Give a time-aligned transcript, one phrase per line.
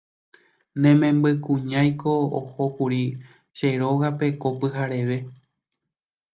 [0.81, 3.03] Ne membykuñániko ohókuri
[3.55, 5.17] che rógape ko pyhareve